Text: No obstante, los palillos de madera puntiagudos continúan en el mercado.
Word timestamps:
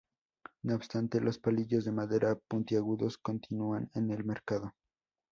No 0.63 0.73
obstante, 0.73 1.21
los 1.21 1.37
palillos 1.37 1.85
de 1.85 1.91
madera 1.91 2.33
puntiagudos 2.35 3.19
continúan 3.19 3.91
en 3.93 4.09
el 4.09 4.23
mercado. 4.23 4.73